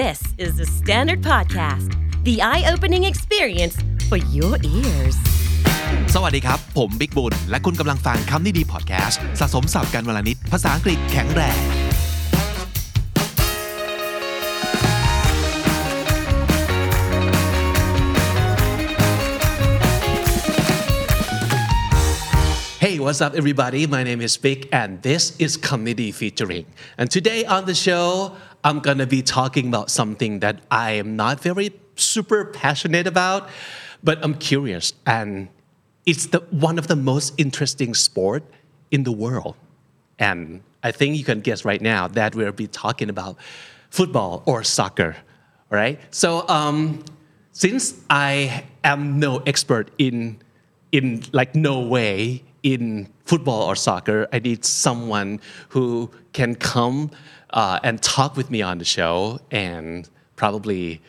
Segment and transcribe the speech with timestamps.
[0.00, 1.90] This is the Standard Podcast.
[2.24, 3.76] The eye-opening experience
[4.08, 5.16] for your ears.
[6.14, 11.58] สวัสดีครับ ผมบิ๊กบุญ และคุณกำลังฟังคำนี้ดีพอดแคสต์สะสมสับการวลนิดภาษาอังกฤษแข็งแรง
[22.84, 23.82] Hey, what's up, everybody?
[23.86, 26.66] My name is Big, and this is Comedy Featuring.
[26.98, 28.06] And today on the show,
[28.64, 33.48] I'm gonna be talking about something that I am not very super passionate about,
[34.02, 35.48] but I'm curious, and
[36.06, 38.44] it's the one of the most interesting sport
[38.90, 39.56] in the world.
[40.18, 43.36] And I think you can guess right now that we'll be talking about
[43.90, 45.16] football or soccer,
[45.70, 45.98] right?
[46.10, 47.04] So, um,
[47.52, 50.38] since I am no expert in
[50.92, 57.10] in like no way in football or soccer i need someone who can come
[57.52, 61.00] uh, and talk with me on the show and probably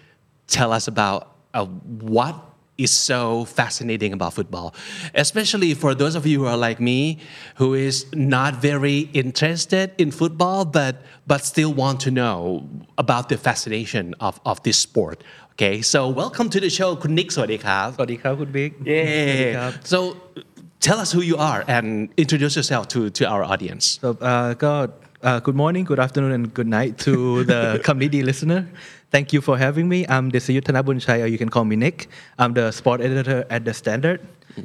[0.47, 2.35] tell us about uh, what
[2.77, 4.73] is so fascinating about football,
[5.13, 7.19] especially for those of you who are like me,
[7.55, 10.95] who is not very interested in football, but
[11.27, 15.23] but still want to know about the fascination of, of this sport.
[15.53, 17.29] Okay, so welcome to the show, Kun Nick.
[17.35, 19.71] สวัสดีครับสวัสดีครับคุณบิ๊ก Yeah.
[19.91, 19.97] So
[20.87, 21.87] tell us who you are and
[22.23, 23.85] introduce yourself to to our audience.
[24.03, 24.53] So, uh,
[25.23, 28.67] uh, good morning good afternoon and good night to the community listener.
[29.11, 30.05] Thank you for having me.
[30.09, 32.07] I'm Desayut Thanabunchai or you can call me Nick.
[32.39, 34.21] I'm the sport editor at the Standard.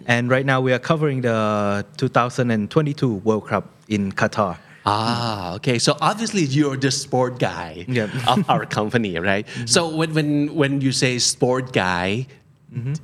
[0.07, 4.57] And right now we are covering the 2022 World Cup in Qatar.
[4.87, 5.79] Ah, okay.
[5.79, 8.11] So obviously you're the sport guy Yep.
[8.29, 9.47] of our company, right?
[9.67, 12.27] So when, when when you say sport guy,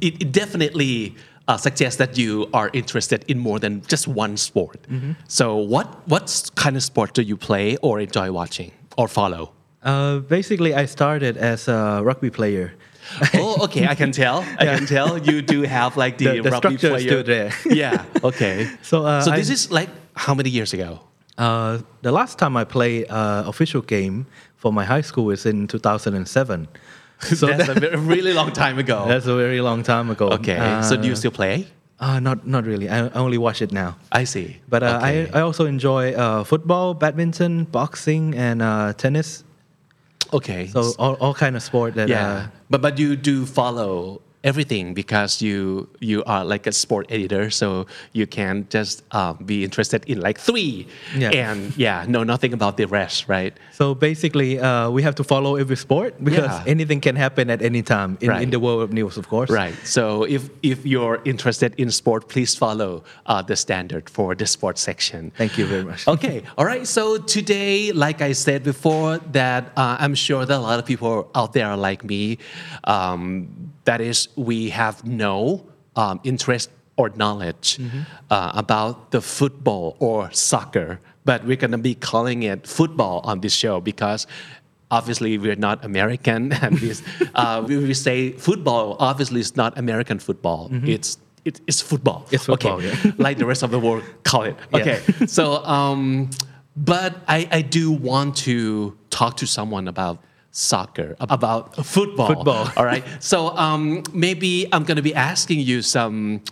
[0.01, 1.15] it, it definitely
[1.49, 4.79] uh, suggests that you are interested in more than just one sport.
[5.29, 9.51] So what what kind of sport do you play or enjoy watching or follow?
[9.83, 12.73] uh, basically I started as a rugby player
[13.35, 13.87] oh, okay.
[13.87, 14.39] I can tell.
[14.59, 16.99] I can tell you do have like the, The- the rugby player.
[17.01, 17.51] still there.
[17.83, 18.05] yeah.
[18.25, 18.67] Okay.
[18.83, 21.01] So, uh, so this I- is like how many years ago?
[21.37, 24.25] Uh, the last time I played uh, official game
[24.57, 26.69] for my high school is in 2007.
[27.21, 29.05] So That's that- a really long time ago.
[29.09, 30.29] that's a very long time ago.
[30.39, 30.59] Okay.
[30.83, 31.67] so do you Uh, still play?
[32.01, 32.89] Uh, not not really.
[32.91, 33.95] I I only watch it now.
[34.13, 34.59] I see.
[34.69, 35.31] But uh, okay.
[35.33, 39.45] I, I also enjoy uh, football, badminton, boxing, and uh, tennis.
[40.33, 40.67] okay.
[40.69, 42.09] So all, all kind of sport that.
[42.09, 42.27] yeah.
[42.29, 47.51] Uh, but but you do follow everything because you you are like a sport editor,
[47.51, 50.87] so you can just um, be interested in like three.
[51.17, 51.31] Yeah.
[51.31, 53.53] And yeah, know nothing about the rest, right?
[53.73, 56.73] so basically, uh, we have to follow every sport because Yeah.
[56.75, 58.43] anything can happen at any time in, Right.
[58.43, 59.51] in the world of news, of course.
[59.51, 59.75] Right.
[59.85, 64.81] So if if you're interested in sport, please follow uh, the standard for the sports
[64.81, 65.33] section.
[65.37, 66.07] Thank you very much.
[66.07, 66.43] Okay.
[66.57, 66.87] All right.
[66.87, 71.15] So today, like I said before, that uh, I'm sure that a lot of people
[71.35, 72.39] out there are like me.
[72.85, 77.81] Um, that is, we have no um, interest or knowledge
[78.31, 83.53] uh, about the football or soccer, but we're gonna be calling it football on this
[83.53, 84.27] show because
[84.91, 87.03] obviously we're not American, and this,
[87.35, 88.97] uh, we, say football.
[89.01, 90.71] Obviously, it's not American football.
[90.85, 92.27] It's it, it's football.
[92.31, 92.95] It's football, Okay.
[93.05, 93.13] yeah.
[93.19, 94.57] like the rest of the world call it.
[94.73, 94.79] Yeah.
[94.81, 95.27] Okay.
[95.27, 96.31] so, um,
[96.77, 100.23] but I, I do want to talk to someone about
[100.57, 102.29] soccer, about football.
[102.29, 102.69] Football.
[102.77, 103.05] All right.
[103.19, 106.43] So um, maybe I'm going to be asking you some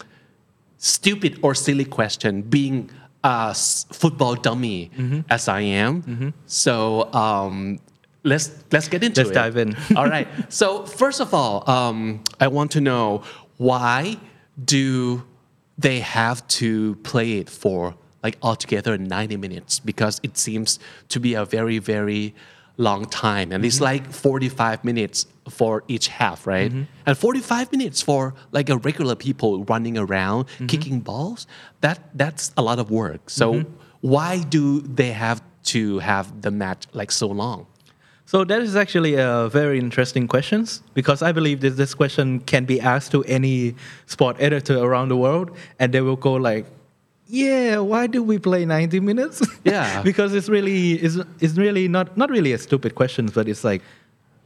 [0.79, 2.91] stupid or silly question, being
[3.25, 5.21] a s- football dummy Mm-hmm.
[5.31, 6.35] as I am.
[6.47, 7.79] So um,
[8.25, 9.25] let's let's get into it.
[9.29, 9.77] Let's dive in.
[9.97, 10.27] all right.
[10.53, 13.23] So first of all, um, I want to know
[13.59, 14.17] why
[14.63, 15.23] do
[15.79, 19.79] they have to play it for like altogether 90 minutes?
[19.79, 22.34] Because it seems to be a very very
[22.82, 23.84] long time, and it's mm-hmm.
[23.84, 26.70] like 45 minutes for each half, right?
[26.70, 26.82] Mm-hmm.
[27.06, 30.66] And 45 minutes for like a regular people running around mm-hmm.
[30.66, 31.47] kicking balls.
[31.81, 33.31] That that's a lot of work.
[33.31, 33.65] So
[34.00, 37.66] why do they have to have the match like so long?
[38.32, 42.65] So that is actually a very interesting question because I believe that this question can
[42.65, 43.74] be asked to any
[44.07, 46.65] sport editor around the world, and they will go like,
[47.33, 50.03] "Yeah, why do we play 90 minutes?" Yeah.
[50.05, 53.81] because it's really is it's really not not really a stupid question, but it's like,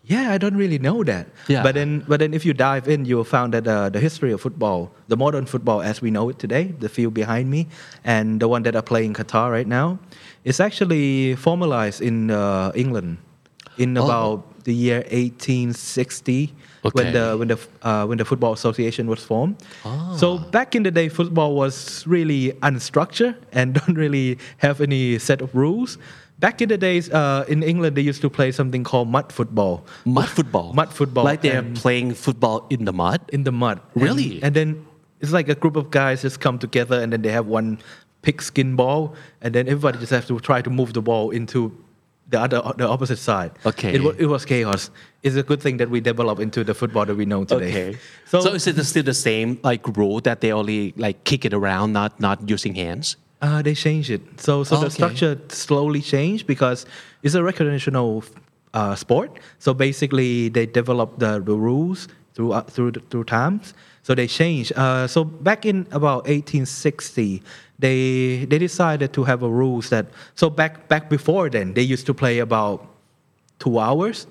[0.06, 1.27] yeah, I don't really know that.
[1.50, 1.67] Yeah.
[1.67, 4.41] But then but then if you dive in, you'll found that uh, the history of
[4.41, 7.67] football, the modern football as we know it today, the field behind me,
[8.06, 9.99] and the one that are playing Qatar right now,
[10.44, 13.19] is actually formalized in uh, England
[13.79, 14.44] in Oh.
[14.66, 16.52] The year 1860
[16.86, 17.02] Okay.
[17.02, 19.56] when the when the uh, when the football association was formed.
[20.22, 25.40] So back in the day, football was really unstructured and don't really have any set
[25.42, 25.98] of rules.
[26.38, 29.82] Back in the days, uh, in England, they used to play something called mud football.
[30.04, 30.72] Mud football.
[30.74, 31.24] Mud football.
[31.24, 33.20] Like they're playing football in the mud.
[33.32, 33.80] in the mud.
[33.94, 34.36] Really?
[34.36, 34.68] And, and then
[35.20, 37.78] it's like a group of guys just come together and then they have one
[38.22, 41.72] pigskin ball and then everybody just has to try to move the ball into
[42.28, 43.52] the other the opposite side.
[43.64, 43.94] Okay.
[43.94, 44.90] It, it was chaos.
[45.23, 47.70] It's a good thing that we developed into the football that we know today.
[47.70, 47.99] Okay.
[48.26, 51.55] So, So, is it still the same like rule that they only like kick it
[51.55, 53.17] around, not not using hands?
[53.43, 54.23] Uh, they changed it.
[54.40, 56.87] So, so the structure slowly changed because
[57.23, 58.25] it's a recreational
[58.75, 59.38] uh, sport.
[59.58, 63.75] So basically, they developed the, the rules through uh, through the- through times.
[64.06, 64.70] So they changed.
[64.79, 67.43] Uh, so back in about 1860,
[67.82, 70.06] they they decided to have a rules that.
[70.38, 72.87] So back back before then, they used to play about
[73.58, 74.29] two hours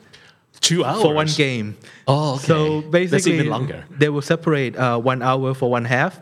[0.61, 1.77] Two hours for one game.
[2.07, 2.45] Oh, okay.
[2.45, 3.85] So basically, That's even longer.
[3.91, 6.19] They will separate uh, one hour for one half,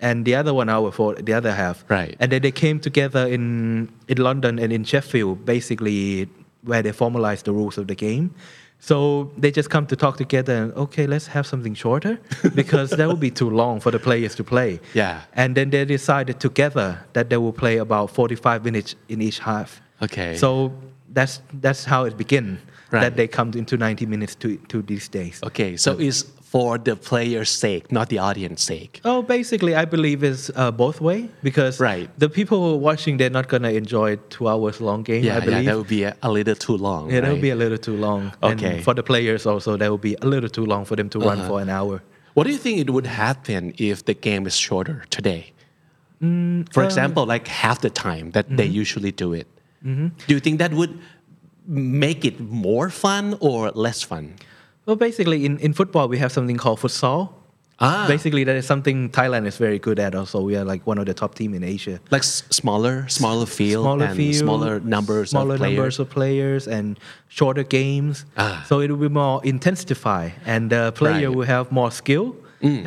[0.00, 1.84] and the other one hour for the other half.
[1.88, 2.16] Right.
[2.18, 6.28] And then they came together in in London and in Sheffield, basically
[6.62, 8.34] where they formalized the rules of the game.
[8.84, 12.18] So they just come to talk together and okay, let's have something shorter
[12.54, 14.78] because that would be too long for the players to play.
[14.92, 15.22] Yeah.
[15.32, 19.80] And then they decided together that they will play about 45 minutes in each half.
[20.02, 20.36] Okay.
[20.36, 20.70] So
[21.08, 22.60] that's that's how it began.
[22.90, 23.00] Right.
[23.00, 25.40] That they come into 90 minutes to to these days.
[25.42, 29.00] Okay, so it's for the player's sake, not the audience sake.
[29.04, 32.08] Oh, basically, I believe it's uh, both way because Right.
[32.16, 35.24] the people who are watching they're not gonna enjoy two hours long game.
[35.24, 35.64] Yeah, I yeah, believe.
[35.64, 37.10] that would be a, a little too long.
[37.10, 38.32] yeah, that would be a little too long.
[38.40, 38.76] Okay.
[38.76, 41.18] And for the players also, that would be a little too long for them to
[41.18, 41.48] run Uh-huh.
[41.48, 41.96] for an hour.
[42.34, 45.42] What do you think it would happen if the game is shorter today?
[46.74, 48.82] For uh, example, like half the time that they mm-hmm.
[48.82, 49.48] usually do it.
[50.28, 50.94] Do you think that would
[51.66, 54.26] make it more fun or less fun?
[54.86, 57.30] Well, basically, in, in football, we have something called futsal.
[57.80, 58.04] Ah.
[58.06, 60.14] Basically, that is something Thailand is very good at.
[60.14, 61.98] Also, we are like one of the top team in Asia.
[62.10, 65.76] Like s- smaller, smaller field, smaller and field, smaller numbers smaller of players.
[65.76, 68.26] numbers of players, and shorter games.
[68.36, 68.64] Ah.
[68.68, 71.34] So it will be more intensify, and the player Right.
[71.34, 71.34] Mm.
[71.34, 72.36] will have more skill.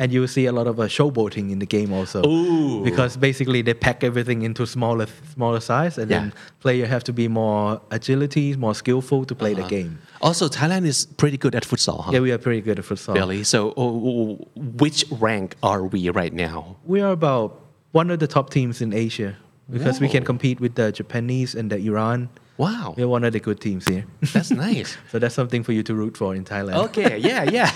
[0.02, 2.82] And you will see a lot of uh, showboating in the game also, Ooh.
[2.82, 6.18] because basically they pack everything into smaller smaller size, and Yeah.
[6.18, 9.98] then player have to be more agility, more skillful to play the game.
[10.20, 12.10] Also, Thailand is pretty good at futsal, huh?
[12.12, 13.14] Yeah, we are pretty good at futsal.
[13.14, 13.44] Really?
[13.44, 16.76] So, oh, which rank are we right now?
[16.84, 17.60] We are about
[17.92, 19.36] one of the top teams in Asia
[19.70, 22.30] because we can compete with the Japanese and the Iran.
[22.58, 24.04] Wow, We're one of the good teams here.
[24.20, 24.96] that's nice.
[25.12, 26.74] so that's something for you to root for in Thailand.
[26.86, 27.70] Okay, yeah, yeah.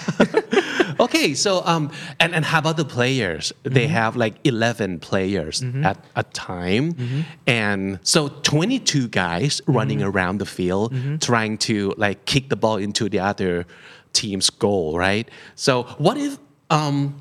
[1.00, 3.52] okay, so um, and and how about the players?
[3.62, 3.93] They mm-hmm.
[3.93, 5.87] have like eleven players mm-hmm.
[5.87, 7.20] at a time, mm-hmm.
[7.46, 13.08] and so twenty-two guys running around the field trying to like kick the ball into
[13.08, 13.64] the other
[14.12, 15.31] team's goal, right?
[15.55, 16.38] So what if
[16.70, 17.20] um,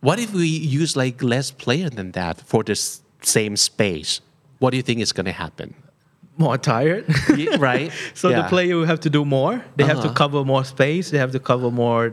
[0.00, 4.20] what if we use like less player than that for this same space?
[4.58, 5.74] What do you think is going to happen?
[6.38, 7.04] More tired.
[7.36, 7.90] Yeah, right?
[8.14, 9.64] so the player will have to do more.
[9.76, 10.14] They have to Uh-huh.
[10.22, 11.10] cover more space.
[11.10, 12.12] They have to cover more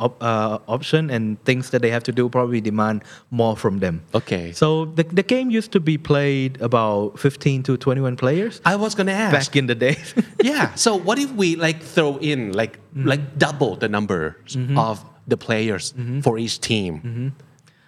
[0.00, 4.02] op- uh, option and things that they have to do probably demand more from them.
[4.14, 4.50] Okay.
[4.52, 8.94] So the, the game used to be played about 15 to 21 players I was
[8.94, 9.32] going to ask.
[9.32, 10.14] back in the days.
[10.42, 10.74] yeah.
[10.74, 13.06] So what if we like throw in like Mm-hmm.
[13.08, 16.20] like double the numbers of the players Mm-hmm.
[16.26, 16.92] for each team?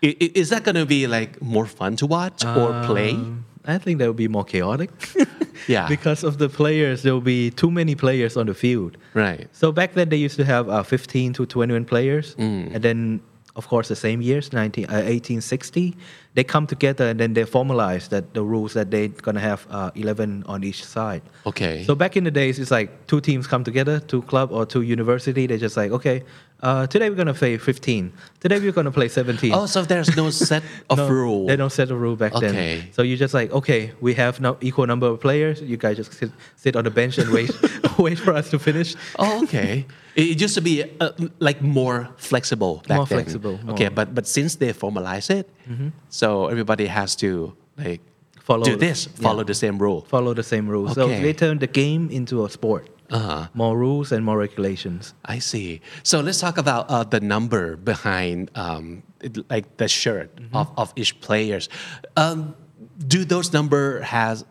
[0.04, 3.18] I- Is that gonna be like more fun to watch or play?
[3.64, 4.90] I think that would be more chaotic.
[5.68, 5.86] Yeah.
[5.88, 8.96] because of the players, there will be too many players on the field.
[9.14, 9.46] Right.
[9.52, 12.74] So back then they used to have uh, 15 to 21 players, Mm.
[12.74, 13.20] and then
[13.54, 15.94] of course the same years, 19, uh, 1860,
[16.34, 19.90] they come together and then they formalize that the rules that they're gonna have uh,
[19.94, 21.22] 11 on each side.
[21.46, 21.84] Okay.
[21.84, 24.82] So back in the days, it's like two teams come together, two club or two
[24.82, 25.46] university.
[25.46, 26.24] They're just like, okay,
[26.62, 28.12] uh, today we're gonna play 15.
[28.40, 29.52] Today we're gonna play 17.
[29.52, 31.46] oh, so there's no set of No, rule.
[31.46, 32.52] They don't set a rule back Okay.
[32.52, 32.92] then.
[32.92, 35.60] So you just like, okay, we have no equal number of players.
[35.60, 37.50] You guys just sit, sit on the bench and wait,
[37.98, 38.94] wait for us to finish.
[39.18, 39.86] Oh, okay.
[40.14, 43.18] It used to be uh, like more flexible back More then.
[43.18, 43.76] flexible, Okay, more.
[43.76, 43.94] Mm-hmm.
[43.94, 45.48] but but since they formalize it,
[46.10, 48.00] so everybody has to like
[48.42, 49.22] Follow do this, yeah.
[49.22, 50.00] follow the same rule.
[50.02, 50.94] Follow the same rules.
[50.94, 52.88] So they turn the game into a sport.
[53.12, 53.46] Uh-huh.
[53.52, 55.12] More rules and more regulations.
[55.24, 55.80] I see.
[56.02, 60.56] So let's talk about uh, the number behind, um, it, like the shirt Mm-hmm.
[60.56, 61.68] of, of each players.
[62.16, 62.54] Um,
[63.06, 64.44] do those number has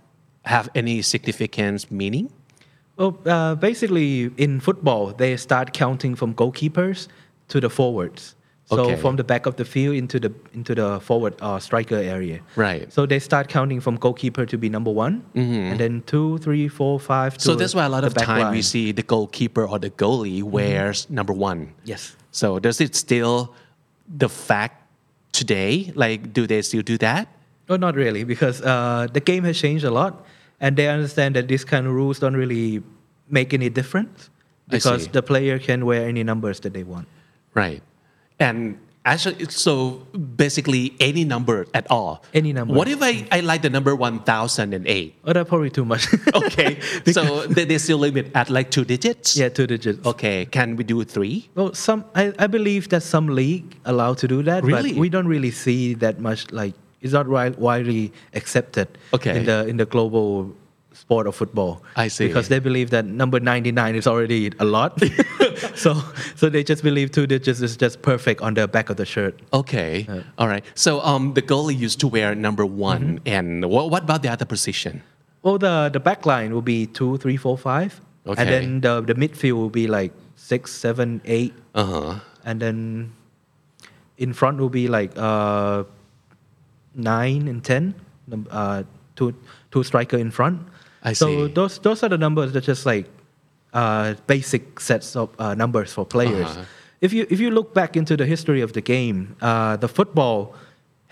[0.46, 2.32] have any significance meaning?
[2.98, 7.08] Well, uh, basically, in football, they start counting from goalkeepers
[7.50, 8.36] to the forwards.
[8.76, 12.40] So from the back of the field into the into the forward uh, striker area.
[12.56, 12.92] Right.
[12.92, 17.00] So they start counting from goalkeeper to be number one, and then two, three, four,
[17.00, 17.34] five.
[17.34, 17.42] Mm-hmm.
[17.42, 18.54] So that's why a lot of time we line.
[18.54, 18.62] Mm-hmm.
[18.62, 21.74] see the goalkeeper or the goalie wears number one.
[21.84, 22.16] Yes.
[22.32, 23.54] So does it still
[24.08, 24.88] the fact
[25.32, 25.92] today?
[25.96, 27.28] Like, do they still do that?
[27.70, 30.26] Oh, not really, because uh, the game has changed a lot,
[30.60, 32.84] and they understand that these kind of rules don't really
[33.30, 34.30] make any difference
[34.68, 37.08] because the player can wear any numbers that they want.
[37.54, 37.82] Right.
[38.42, 40.02] And actually, so
[40.36, 42.24] basically any number at all.
[42.34, 42.74] Any number.
[42.74, 45.16] What if I, I like the number 1008?
[45.26, 46.08] Oh, that's probably too much.
[46.34, 46.80] Okay.
[47.12, 49.38] so they, they still limit at like two digits?
[49.38, 50.06] yeah, two digits.
[50.06, 50.46] Okay.
[50.46, 51.50] Can we do three?
[51.56, 54.92] Well, some I, I believe that some league allow to do that, Really?
[54.94, 56.52] but we don't really see that much.
[56.52, 57.28] Like it's not
[57.60, 59.38] widely accepted Okay.
[59.40, 60.54] in the in the global
[60.94, 61.82] sport of football.
[61.96, 62.28] I see.
[62.28, 65.00] because they believe that number ninety nine is already a lot.
[65.76, 65.96] so
[66.36, 69.40] so they just believe two digits is just perfect on the back of the shirt.
[69.54, 70.08] Okay.
[70.38, 70.64] All right.
[70.76, 73.20] So um, the goalie used to wear number one.
[73.20, 73.28] Mm-hmm.
[73.28, 75.02] And what, what about the other position?
[75.44, 78.40] Well, the the back line will be two, three, four, five, Okay.
[78.42, 82.20] and then the the midfield will be like six, seven, eight, Uh huh.
[82.46, 83.12] and then
[84.18, 85.84] in front will be like uh,
[86.94, 87.96] nine and ten.
[88.50, 88.84] Uh,
[89.16, 89.34] two
[89.72, 90.62] two striker in front.
[91.04, 91.54] I so see.
[91.54, 93.08] those those are the numbers that just like
[93.74, 96.46] uh, basic sets of uh, numbers for players.
[96.48, 96.64] Uh-huh.
[97.02, 100.56] If you if you look back into the history of the game, uh, the football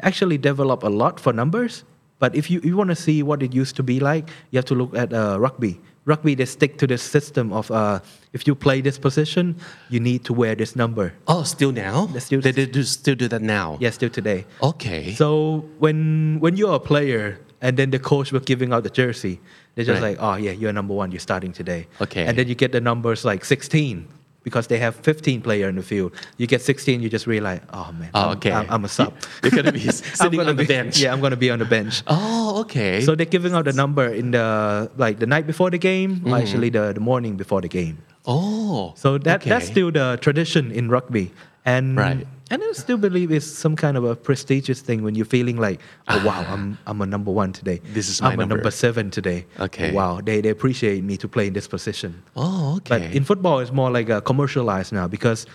[0.01, 1.84] actually developed a lot for numbers.
[2.19, 4.65] But if you, you want to see what it used to be like, you have
[4.65, 5.79] to look at uh, rugby.
[6.03, 8.01] Rugby they stick to this system of uh,
[8.34, 9.55] if you play this position,
[9.89, 11.13] you need to wear this number.
[11.27, 12.08] Oh, still now?
[12.08, 13.77] They still- they, they do still do that now?
[13.79, 14.46] Yes, still today.
[14.62, 15.13] Okay.
[15.13, 19.39] So when when you're a player and then the coach was giving out the jersey,
[19.79, 20.19] they're just Right.
[20.19, 21.88] like, oh yeah, you're number one, you're starting today.
[22.01, 22.25] Okay.
[22.27, 24.07] And then you get the numbers like 16
[24.43, 26.12] because they have 15 player in the field.
[26.38, 28.51] You get 16, you just realize, oh man, Oh, I'm, okay.
[28.51, 29.13] I'm, I'm a sub.
[29.43, 31.00] You're gonna be sitting gonna on the bench.
[31.00, 32.03] Yeah, I'm gonna be on the bench.
[32.12, 33.00] Oh, okay.
[33.01, 36.33] So they're giving out the number in the like the night before the game, or
[36.36, 36.41] mm.
[36.41, 37.98] actually the, the morning before the game.
[38.25, 38.91] oh.
[38.95, 41.31] So that that's still the tradition in rugby,
[41.73, 42.27] and Right.
[42.51, 45.79] and I still believe it's some kind of a prestigious thing when you're feeling like,
[46.13, 47.77] oh wow, I'm I'm a number one today.
[47.97, 48.55] This is my I'm number.
[48.55, 49.39] a number seven today.
[49.67, 49.91] Okay.
[49.99, 52.11] wow, they they appreciate me to play in this position.
[52.35, 52.89] Oh, okay.
[52.89, 55.45] But in football, it's more like a commercialized now because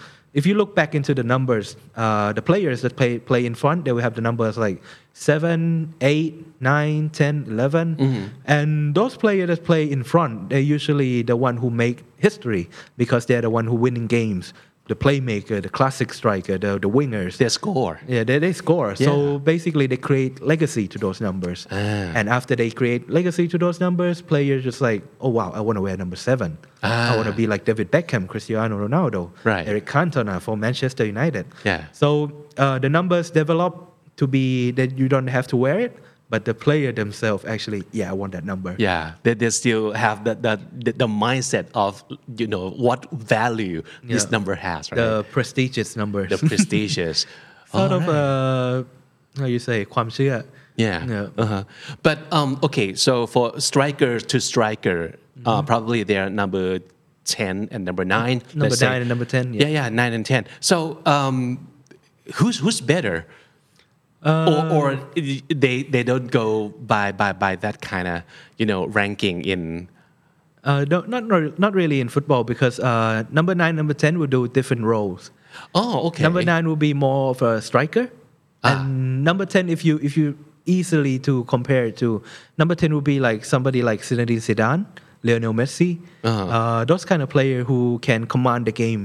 [0.40, 3.84] if you look back into the numbers, uh, the players that play play in front,
[3.84, 4.78] they will have the numbers like
[5.14, 7.96] seven, eight, nine, 10, 11.
[7.96, 8.24] Mm-hmm.
[8.46, 13.26] And those players that play in front, they're usually the one who make history because
[13.26, 14.52] they're the one who winning games.
[14.86, 17.38] The playmaker, the classic striker, the, the wingers.
[17.38, 18.00] they score.
[18.06, 18.90] Yeah, they, they score.
[18.90, 19.06] Yeah.
[19.06, 21.66] So basically, they create legacy to those numbers.
[21.70, 21.74] Ah.
[22.18, 25.78] And after they create legacy to those numbers, players just like, oh wow, I want
[25.78, 26.58] to wear number seven.
[26.82, 27.36] I want to Ah.
[27.36, 29.66] be like David Beckham, Cristiano Ronaldo, Right.
[29.66, 31.46] Eric Cantona for Manchester United.
[31.64, 31.86] Yeah.
[31.92, 33.72] So uh, the numbers develop
[34.16, 35.96] to be that you don't have to wear it,
[36.33, 38.75] but the player themselves actually, yeah, I want that number.
[38.77, 42.03] Yeah, they, they still have that, that the, the mindset of
[42.37, 44.29] you know what value this Yeah.
[44.35, 44.97] number has, right?
[44.97, 46.29] The prestigious numbers.
[46.29, 47.25] The prestigious.
[47.71, 48.85] sort of Alright.
[49.37, 50.33] uh, how you say ความเชื่อ
[50.85, 50.97] Yeah.
[51.13, 51.27] Yeah.
[51.43, 51.63] Uh-huh.
[52.07, 55.65] But um, okay, so for striker to striker, uh, Mm-hmm.
[55.71, 56.65] probably they're number
[57.25, 58.41] 10 and number 9.
[58.53, 58.87] Number let's say.
[58.91, 59.67] nine and number 10, Yeah, yeah.
[59.67, 60.47] yeah, 9 and 10.
[60.69, 61.35] So um,
[62.37, 63.17] who's who's better?
[64.24, 64.98] Uh, or, or
[65.52, 68.22] they they don't go by by by that kind of
[68.56, 69.88] you know ranking in
[70.64, 71.28] Uh, no, not
[71.60, 75.28] not- really in football because uh, number nine, number ten will do different roles.
[75.76, 78.08] oh okay Number nine will be more of a striker,
[78.64, 78.72] Ah.
[78.80, 80.26] and number ten, if you if you
[80.64, 82.22] easily to compare it to
[82.56, 84.86] number ten will be like somebody like Zinedine Zidane,
[85.22, 86.48] Lionel Messi, Uh-huh.
[86.56, 89.04] uh, those kind of player who can command the game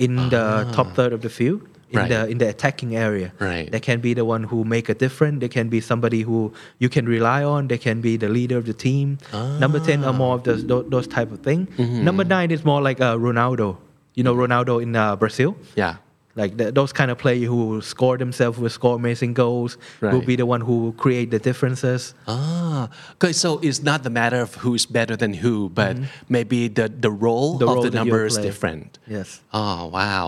[0.00, 1.60] in the top third of the field.
[1.90, 2.00] In Ah.
[2.02, 2.08] Right.
[2.12, 3.70] the in the attacking area, Right.
[3.72, 5.40] they can be the one who make a difference.
[5.40, 7.68] They can be somebody who you can rely on.
[7.68, 9.16] They can be the leader of the team.
[9.32, 11.66] Number ten are more of those those, type of thing.
[11.78, 12.04] Mm-hmm.
[12.04, 13.76] Number nine is more like a Ronaldo.
[14.14, 15.56] You know Ronaldo in uh, Brazil.
[15.76, 15.94] yeah
[16.38, 20.36] Like the, those kind of players who score themselves, will score amazing goals, will be
[20.42, 22.14] the one who create the differences.
[22.34, 22.82] ah
[23.16, 25.96] okay so it's not the matter of who's better than who but
[26.36, 27.64] maybe the the role Mm-hmm.
[27.64, 29.28] The of role the number is different Yes.
[29.62, 30.26] Oh wow!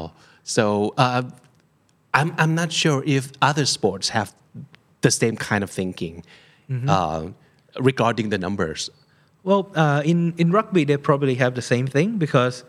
[0.56, 0.62] So
[1.04, 1.22] uh,
[2.14, 4.32] I'm I'm not sure if other sports have
[5.00, 6.24] the same kind of thinking
[6.70, 6.88] Mm-hmm.
[6.88, 7.22] uh,
[7.80, 8.90] regarding the numbers.
[9.42, 12.62] Well, uh, in in rugby, they probably have the same thing because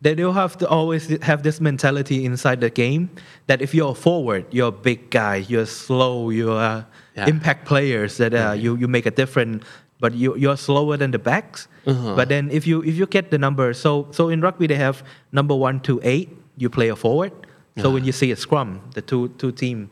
[0.00, 3.08] they do have to always have this mentality inside the game
[3.46, 6.82] that if you're a forward, you're a big guy, you're slow, you're uh,
[7.16, 7.28] Yeah.
[7.28, 9.64] impact players that uh, you you make a difference,
[10.00, 11.66] but you you're slower than the backs.
[11.86, 12.14] Uh-huh.
[12.14, 15.02] But then if you if you get the number, so so in rugby they have
[15.32, 17.32] number one to eight, you play a forward.
[17.80, 19.90] So when you see a scrum, the two two team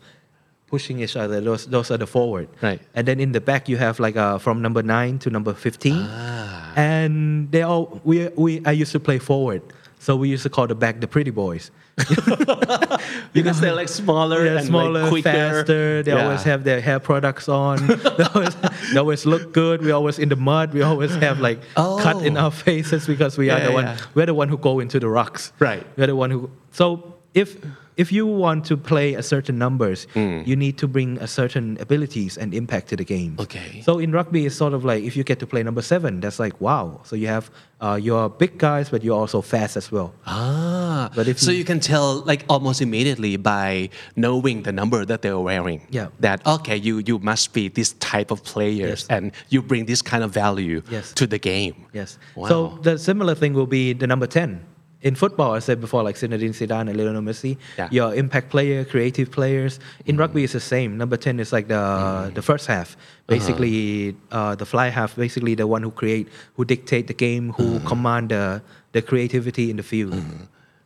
[0.66, 2.48] pushing each other, those those are the forward.
[2.62, 2.80] Right.
[2.94, 5.96] And then in the back you have like uh, from number nine to number fifteen,
[6.08, 6.72] Ah.
[6.76, 9.62] and they all we we I used to play forward.
[9.98, 11.70] So we used to call the back the pretty boys.
[13.32, 15.30] because they're like smaller They're and smaller, like quicker.
[15.32, 16.02] faster.
[16.02, 16.24] They Yeah.
[16.24, 17.86] always have their hair products on.
[18.16, 18.54] they, always,
[18.92, 19.82] they always look good.
[19.82, 20.72] We always in the mud.
[20.72, 22.44] We always have like cut in Oh.
[22.44, 23.96] our faces because we are Yeah, the one.
[24.14, 25.52] We're the one who go into the rocks.
[25.58, 25.84] Right.
[25.96, 26.50] We're the one who.
[26.72, 27.56] So if
[27.96, 30.46] if you want to play a certain numbers, Mm.
[30.46, 33.36] you need to bring a certain abilities and impact to the game.
[33.38, 33.82] Okay.
[33.84, 36.38] So in rugby, it's sort of like if you get to play number seven, that's
[36.40, 37.00] like wow.
[37.04, 37.50] So you have
[37.82, 40.14] uh, your big guys, but you're also fast as well.
[40.26, 45.04] Ah, But if so you- you can tell like almost immediately by knowing the number
[45.04, 45.80] that they're wearing.
[45.90, 46.08] Yeah.
[46.20, 49.06] That okay, you you must be this type of players, Yes.
[49.10, 51.12] and you bring this kind of value Yes.
[51.20, 51.74] to the game.
[51.92, 52.16] Yes.
[52.34, 52.48] Wow.
[52.48, 54.60] So the similar thing will be the number 10.
[55.02, 57.88] In football, I said before, like Zinedine Zidane and Lionel Messi, Yeah.
[57.90, 59.80] your impact player, creative players.
[60.04, 60.20] In mm-hmm.
[60.20, 60.98] rugby, it's the same.
[60.98, 62.34] Number 10 is like the, mm-hmm.
[62.34, 62.96] the first half.
[62.96, 63.38] Uh-huh.
[63.38, 67.78] Basically, uh the fly half, basically the one who create, who dictate the game, who
[67.78, 67.86] mm-hmm.
[67.86, 70.14] command the, the creativity in the field.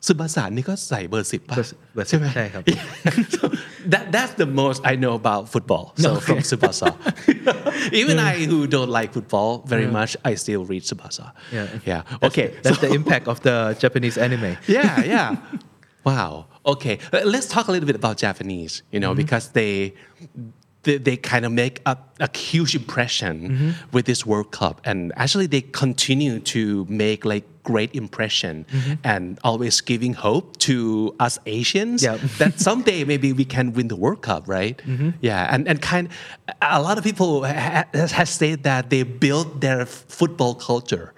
[0.06, 1.56] ซึบาสานนี่ก็ใส่เบอร์สิบป่ะ
[2.08, 2.62] ใช่ไหมใช่ครับ
[3.92, 5.84] that that's the most I know about football.
[6.02, 6.88] So from Tsubasa
[8.00, 11.66] even I who don't like football very much I still read Tsubasa yeah.
[11.90, 12.26] Yeah.
[12.28, 14.52] Okay that's the impact of the Japanese anime.
[14.76, 15.28] Yeah yeah.
[16.08, 16.32] Wow.
[16.72, 19.22] Okay uh, let's talk a little bit about Japanese you know mm-hmm.
[19.22, 19.72] because they
[20.84, 23.70] they, they kind of make a, a huge impression mm-hmm.
[23.92, 28.92] with this world cup and actually they continue to make like great impression mm-hmm.
[29.04, 32.18] and always giving hope to us asians Yeah.
[32.38, 35.10] that someday maybe we can win the world cup right mm-hmm.
[35.20, 36.08] yeah and, and kind
[36.60, 41.14] a lot of people ha- has said that they built their football culture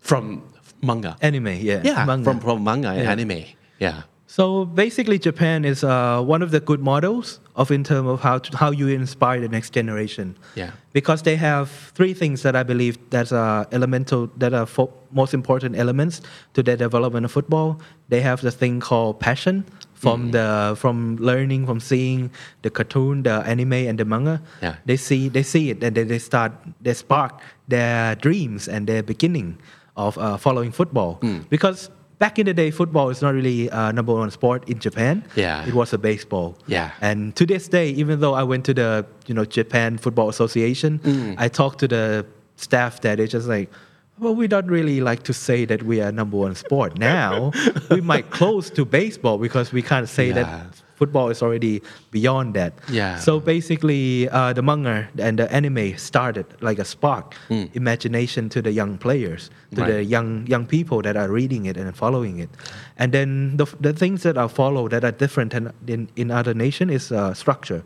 [0.00, 0.42] from
[0.82, 1.80] manga Anime, yeah.
[1.82, 2.24] yeah, manga.
[2.24, 3.10] from from manga and Yeah.
[3.12, 3.44] anime.
[3.78, 4.02] Yeah.
[4.36, 8.36] So basically, Japan is uh, one of the good models of in terms of how
[8.36, 10.36] to, how you inspire the next generation.
[10.54, 10.72] Yeah.
[10.92, 15.32] Because they have three things that I believe that are elemental, that are fo- most
[15.32, 16.20] important elements
[16.52, 17.80] to the development of football.
[18.10, 19.64] They have the thing called passion
[19.94, 24.42] from the from learning, from seeing the cartoon, the anime, and the manga.
[24.60, 24.76] Yeah.
[24.84, 26.52] They see they see it and then they start
[26.82, 29.56] they spark their dreams and their beginning
[29.96, 31.88] of uh, following football because.
[32.18, 35.22] Back in the day, football is not really uh, number one sport in Japan.
[35.36, 35.66] Yeah.
[35.66, 36.56] It was a baseball.
[36.66, 36.92] Yeah.
[37.02, 41.00] And to this day, even though I went to the you know Japan Football Association,
[41.38, 42.24] I talked to the
[42.56, 43.70] staff that it's just like,
[44.18, 46.98] well, we don't really like to say that we are number one sport.
[46.98, 47.52] Now
[47.90, 50.34] we might close to baseball because we can't say Yeah.
[50.42, 52.72] that football is already beyond that.
[52.90, 53.18] Yeah.
[53.18, 57.34] So basically, uh, the manga and the anime started like a spark,
[57.74, 61.94] imagination to the young players, to the young young people that are reading it and
[61.94, 62.50] following it.
[62.98, 66.54] And then the, the things that are followed that are different than in, in other
[66.54, 67.82] nation is uh, structure.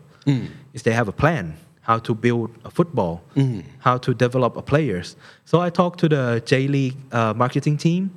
[0.73, 3.21] Is they have a plan how to build a football,
[3.79, 5.15] how to develop a players.
[5.45, 8.11] So I talked to the J League uh, marketing team,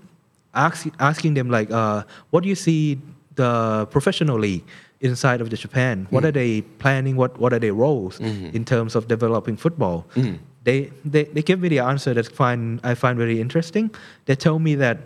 [0.55, 3.01] ask, asking them like, uh, what do you see
[3.37, 4.65] the professional league
[5.01, 6.07] inside of the Japan?
[6.11, 7.17] What are they planning?
[7.17, 10.07] What what are their roles in terms of developing football?
[10.65, 13.91] They, they they give me the answer that find I find very interesting.
[14.25, 14.97] They tell me that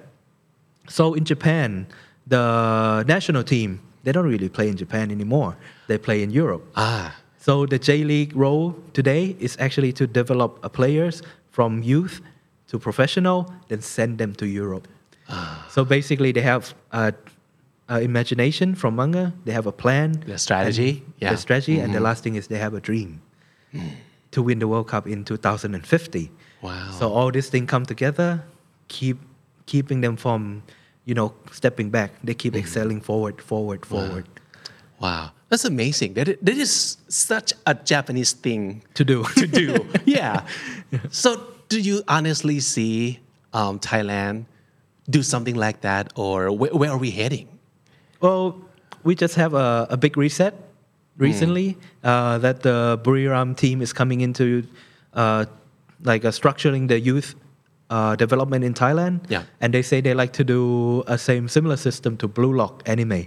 [0.88, 1.86] so in Japan,
[2.26, 5.56] the national team they don't really play in Japan anymore.
[5.86, 6.64] They play in Europe.
[6.76, 7.14] Ah.
[7.38, 12.20] So the J League role today is actually to develop players from youth
[12.68, 14.86] to professional, then send them to Europe.
[15.28, 15.66] Ah.
[15.70, 17.12] So basically, they have uh,
[17.90, 19.32] uh, imagination from manga.
[19.44, 21.30] They have a plan, The strategy, and yeah.
[21.32, 23.20] the strategy, and the last thing is they have a dream
[24.30, 26.30] to win the World Cup in 2050.
[26.60, 26.90] Wow.
[26.98, 28.44] So all these things come together,
[28.88, 29.18] keep
[29.66, 30.62] keeping them from,
[31.04, 32.10] you know, stepping back.
[32.24, 34.26] They keep excelling forward, forward, forward.
[35.00, 35.32] Wow.
[35.50, 36.14] That's amazing.
[36.14, 39.24] That, that is such a Japanese thing To do.
[39.36, 39.86] to do.
[40.04, 40.46] yeah.
[41.10, 43.20] So do you honestly see
[43.52, 44.46] um, Thailand
[45.08, 47.48] do something like that, or where, where are we heading?
[48.20, 48.60] Well,
[49.04, 50.54] we just have a, a big reset
[51.16, 54.66] recently uh, that the Buriram team is coming into
[55.14, 55.44] uh,
[56.02, 57.34] like uh, structuring the youth
[57.90, 59.24] uh, development in Thailand.
[59.28, 59.44] Yeah.
[59.60, 63.26] And they say they like to do a same similar system to Blue Lock anime,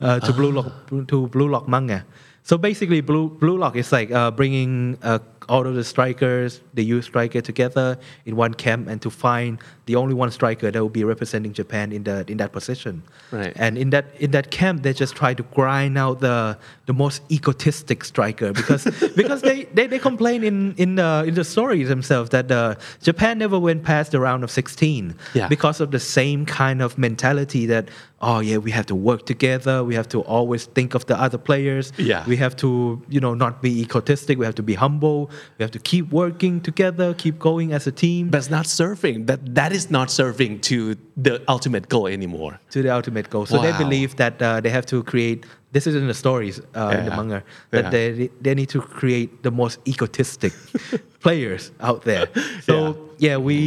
[0.00, 2.04] uh, to Blue Lock to Blue Lock manga.
[2.42, 4.98] So basically, Blue Blue Lock is like uh, bringing
[5.48, 9.96] all of the strikers, the youth striker together in one camp, and to find the
[9.96, 13.02] only one striker that will be representing Japan in the in that position.
[13.30, 13.52] Right.
[13.56, 17.22] And in that in that camp, they just try to grind out the the most
[17.30, 18.84] egotistic striker because
[19.16, 23.38] because they, they, they complain in in the in the stories themselves that uh, Japan
[23.38, 25.48] never went past the round of 16 Yeah.
[25.48, 27.88] because of the same kind of mentality that
[28.22, 31.38] oh yeah we have to work together we have to always think of the other
[31.38, 32.24] players Yeah.
[32.26, 35.70] we have to you know not be egotistic we have to be humble We have
[35.72, 39.26] to keep working together, keep going as a team But it's not serving.
[39.26, 40.76] That that is not serving to
[41.24, 42.52] the ultimate goal anymore.
[42.70, 43.46] to the ultimate goal.
[43.46, 45.38] So they believe that uh, they have to create.
[45.72, 47.90] This is in the stories uh, in the manga that Yeah.
[47.96, 50.52] they they need to create the most egotistic
[51.24, 52.26] players out there.
[52.68, 52.74] So
[53.18, 53.36] yeah.
[53.48, 53.58] we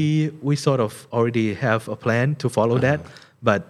[0.41, 3.09] we sort of already have a plan to follow that, Uh-huh.
[3.43, 3.61] but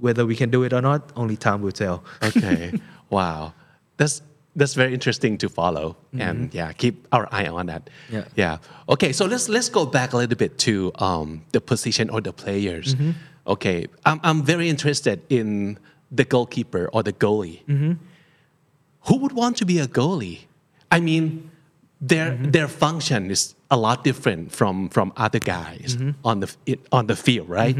[0.00, 1.96] whether we can do it or not, only time will tell.
[2.22, 2.72] Okay.
[3.10, 3.52] wow.
[3.98, 4.22] That's
[4.58, 5.96] that's very interesting to follow.
[6.12, 6.20] Mm-hmm.
[6.20, 7.88] And yeah, keep our eye on that.
[8.10, 8.24] Yeah.
[8.34, 8.58] Yeah.
[8.88, 12.32] Okay, so let's let's go back a little bit to um, the position or the
[12.32, 12.94] players.
[12.94, 13.12] Mm-hmm.
[13.46, 13.86] Okay.
[14.04, 15.78] I'm I'm very interested in
[16.10, 17.64] the goalkeeper or the goalie.
[17.64, 17.92] Mm-hmm.
[19.06, 20.40] Who would want to be a goalie?
[20.90, 21.50] I mean,
[22.00, 26.48] their their function is a lot different from from other guys on the
[26.90, 27.76] on the field, right?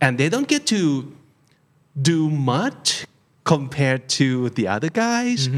[0.00, 1.12] And they don't get to
[2.00, 3.06] do much
[3.44, 5.48] compared to the other guys.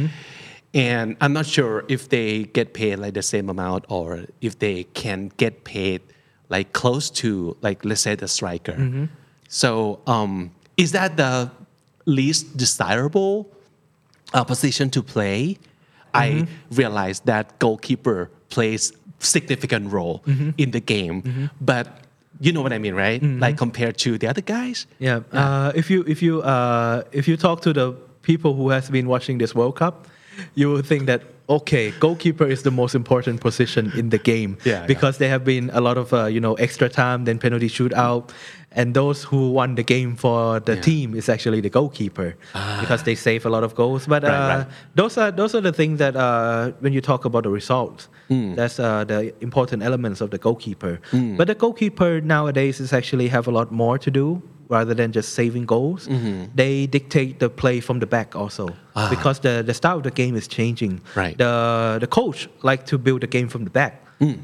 [0.74, 4.85] And I'm not sure if they get paid like the same amount or if they
[4.85, 6.02] can get paid
[6.50, 9.09] like close to like let's say the striker.
[9.48, 11.50] So um, is that the
[12.04, 13.48] least desirable
[14.35, 15.59] uh, position to play?
[16.14, 20.22] I realize that goalkeeper plays significant role
[20.59, 21.87] in the game, but
[22.40, 23.22] you know what I mean, right?
[23.22, 24.87] Like compared to the other guys.
[24.98, 25.20] Yeah.
[25.33, 29.09] Uh, if you if you uh, if you talk to the people who has been
[29.09, 30.07] watching this World Cup,
[30.55, 34.85] you would think that okay, goalkeeper is the most important position in the game Yeah,
[34.87, 38.29] because there have been a lot of uh, you know extra time, then penalty shootout,
[38.72, 40.83] and those who won the game for the Yeah.
[40.83, 42.37] team is actually the goalkeeper
[42.81, 44.07] because they save a lot of goals.
[44.07, 44.66] But uh, Right, right.
[44.94, 48.55] those are those are the things that uh, when you talk about the results, Hmm.
[48.55, 51.01] that's uh, the important elements of the goalkeeper.
[51.38, 55.35] But the goalkeeper nowadays is actually have a lot more to do rather than just
[55.35, 56.07] saving goals.
[56.09, 56.44] Mm-hmm.
[56.54, 58.68] They dictate the play from the back also
[59.11, 61.00] because the, the style of the game is changing.
[61.04, 61.20] Ah.
[61.20, 61.38] Right.
[61.38, 64.04] The the coach like to build the game from the back.
[64.20, 64.38] Mm.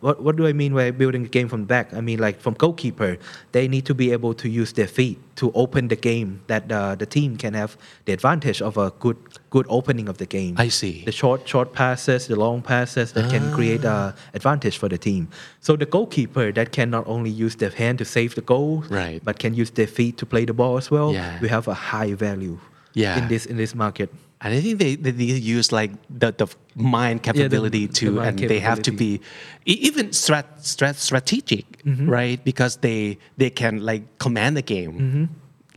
[0.00, 1.94] What, what do I mean by building a game from the back?
[1.94, 3.16] I mean, like from goalkeeper,
[3.52, 6.94] they need to be able to use their feet to open the game that uh,
[6.96, 9.16] the team can have the advantage of a good
[9.50, 10.54] good opening of the game.
[10.58, 11.04] I see.
[11.04, 15.28] The short short passes, the long passes that can create uh, advantage for the team.
[15.60, 19.20] So the goalkeeper that can not only use their hand to save the goal, Right.
[19.24, 21.12] but can use their feet to play the ball as well.
[21.12, 21.38] Yeah.
[21.40, 22.58] We have a high value
[22.94, 23.18] Yeah.
[23.18, 24.10] in this in this market.
[24.40, 26.46] And I think they, they need to use like the, the
[26.76, 29.20] mind capability the too, mind and they have to be
[29.66, 32.08] even strat, strat, strategic, Mm-hmm.
[32.08, 32.44] right?
[32.44, 35.24] Because they they can like command the game, Mm-hmm.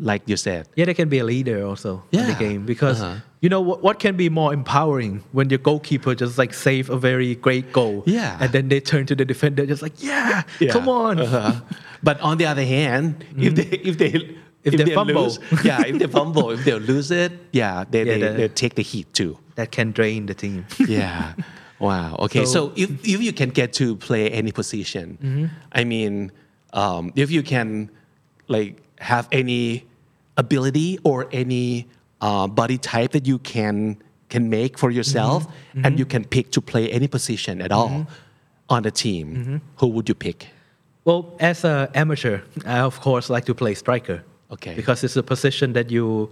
[0.05, 0.67] like you said.
[0.75, 3.21] Yeah, they can be a leader also in the game because Uh-huh.
[3.41, 6.97] you know what, what can be more empowering when your goalkeeper just like save a
[6.97, 8.03] very great goal.
[8.05, 8.37] Yeah.
[8.41, 11.19] And then they turn to the defender just like, yeah, come on.
[11.19, 11.61] Uh-huh.
[12.03, 14.11] But on the other hand, if they if they
[14.63, 15.23] If they fumble.
[15.23, 18.47] lose, yeah, if they fumble, if they lose it, yeah, they Yeah, they, the- they
[18.49, 19.37] take the heat too.
[19.55, 20.65] That can drain the team.
[20.87, 21.33] yeah.
[21.79, 22.15] Wow.
[22.19, 22.45] Okay.
[22.45, 25.45] So, So- if, if you can get to play any position, Mm-hmm.
[25.71, 26.31] I mean,
[26.73, 27.89] um, if you can
[28.47, 29.85] like have any
[30.37, 31.87] ability or any
[32.21, 33.97] uh, body type that you can
[34.29, 35.85] can make for yourself, Mm-hmm.
[35.85, 38.07] and you can pick to play any position at all
[38.69, 39.57] on the team, Mm-hmm.
[39.77, 40.47] who would you pick?
[41.03, 44.23] Well, as an amateur, I of course like to play striker.
[44.51, 44.73] Okay.
[44.75, 46.29] Because it's a position that you,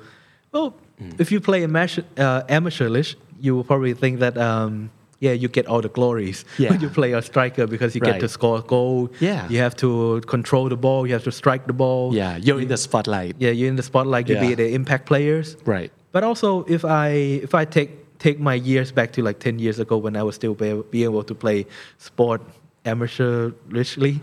[0.52, 0.76] well,
[1.18, 4.90] if you play amateur, uh, amateurish, you will probably think that, um,
[5.22, 6.72] yeah, you get all the glories Yeah.
[6.72, 9.10] when you play a striker because you get to score a goal.
[9.20, 9.48] Yeah.
[9.50, 11.06] You have to control the ball.
[11.08, 12.14] You have to strike the ball.
[12.16, 13.36] Yeah, you're in the spotlight.
[13.38, 14.28] Yeah, you're in the spotlight.
[14.30, 15.58] You be the impact players.
[15.66, 15.92] Right.
[16.12, 17.10] But also, if I
[17.44, 20.36] if I take take my years back to like ten years ago when I was
[20.36, 21.66] still be, be able to play
[21.98, 22.42] sport
[22.86, 24.20] amateurishly,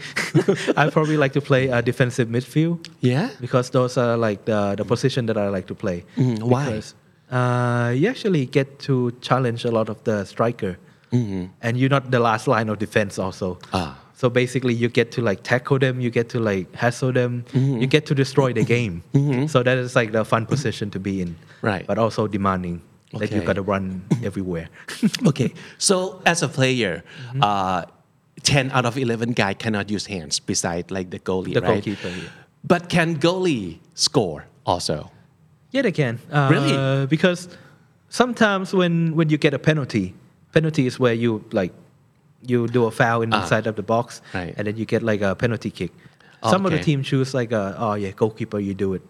[0.76, 3.30] I probably like to play a defensive midfield Yeah.
[3.40, 6.04] because those are like the the position that I like to play.
[6.16, 6.64] Mm, why?
[6.64, 6.94] Because,
[7.30, 10.76] uh, you actually get to challenge a lot of the striker,
[11.12, 13.54] and you're not the last line of defense also.
[13.54, 13.76] Mm-hmm.
[13.76, 14.02] Ah.
[14.16, 17.80] So basically, you get to like tackle them, you get to like hassle them, Mm-hmm.
[17.82, 19.02] you get to destroy the game.
[19.48, 21.86] So that is like the fun position to be in, Right.
[21.86, 22.80] But also demanding
[23.12, 23.46] that you Okay.
[23.46, 24.68] got to run everywhere.
[25.30, 25.52] okay.
[25.78, 27.42] So as a player, Mm-hmm.
[27.44, 27.82] uh,
[28.46, 31.82] ten out of eleven guy cannot use hands beside like the goalie, The right?
[31.82, 32.30] goalkeeper, yeah.
[32.72, 35.10] But can goalie score also?
[35.74, 36.18] Yeah, they can.
[36.30, 37.06] Uh, Really?
[37.06, 37.48] Because
[38.08, 40.14] sometimes when when you get a penalty,
[40.52, 41.72] penalty is where you like
[42.46, 44.38] you do a foul inside of the box, Ah.
[44.38, 44.54] Right.
[44.56, 45.90] and then you get like a penalty kick.
[46.46, 49.02] Some of the team choose like a, oh yeah, goalkeeper, you do it.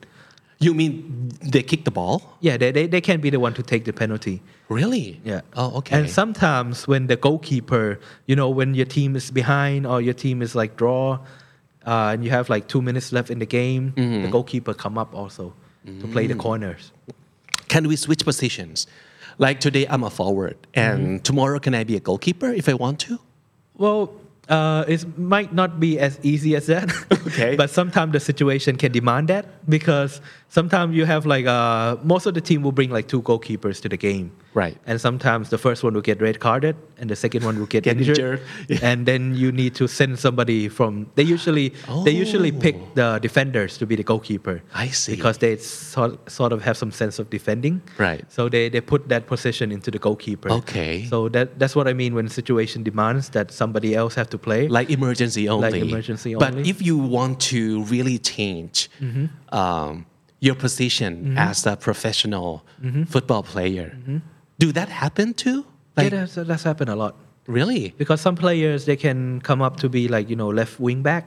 [0.59, 2.23] You mean they kick the ball?
[2.41, 4.43] Yeah, they, they, they can be the one to take the penalty.
[4.71, 5.21] Really?
[5.25, 5.43] Yeah.
[5.55, 5.99] Oh, okay.
[5.99, 10.41] And sometimes when the goalkeeper, you know, when your team is behind or your team
[10.41, 11.19] is like draw,
[11.87, 14.23] uh, and you have like two minutes left in the game, Mm-hmm.
[14.23, 15.53] the goalkeeper come up also
[16.01, 16.29] to play Mm.
[16.29, 16.91] the corners.
[17.69, 18.87] can we switch positions?
[19.39, 21.17] Like today, I'm a forward, and Mm-hmm.
[21.23, 23.19] tomorrow, can I be a goalkeeper if I want to?
[23.77, 24.11] Well,
[24.49, 26.93] uh, it might not be as easy as that.
[27.27, 27.57] Okay.
[27.57, 32.35] but sometimes the situation can demand that because sometimes you have like uh, most of
[32.35, 34.31] the team will bring like two goalkeepers to the game.
[34.63, 34.77] Right.
[34.89, 37.85] And sometimes the first one will get red carded and the second one will get,
[37.85, 38.19] Get injured.
[38.19, 38.41] injured.
[38.73, 38.89] Yeah.
[38.91, 40.93] And then you need to send somebody from.
[41.19, 41.67] They usually
[42.07, 42.89] they usually pick Oh.
[43.01, 44.57] the defenders to be the goalkeeper.
[44.85, 45.13] I see.
[45.15, 47.75] Because they sort, sort of have some sense of defending.
[48.07, 48.25] Right.
[48.37, 50.49] So they, they put that position into the goalkeeper.
[50.61, 51.05] Okay.
[51.13, 54.39] So that that's what I mean when the situation demands that somebody else have to
[54.39, 54.69] play.
[54.79, 55.71] Like emergency only.
[55.71, 56.63] Like emergency But only.
[56.63, 56.71] Mm-hmm.
[56.71, 58.89] if you want to really change
[59.53, 60.07] um,
[60.47, 63.05] your position as a professional Mm-hmm.
[63.15, 63.89] football player,
[64.59, 65.65] do that happen too?
[65.97, 67.15] yeah, Like, that's, that's happened a lot
[67.47, 67.95] really?
[67.99, 71.25] because some players they can come up to be like you know left wing back,